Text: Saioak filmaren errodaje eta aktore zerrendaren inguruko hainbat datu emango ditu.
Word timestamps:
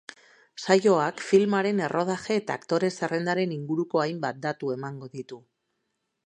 Saioak 0.61 1.19
filmaren 1.25 1.81
errodaje 1.87 2.37
eta 2.41 2.55
aktore 2.61 2.89
zerrendaren 3.01 3.53
inguruko 3.59 4.03
hainbat 4.07 4.41
datu 4.49 4.73
emango 4.79 5.13
ditu. 5.21 5.41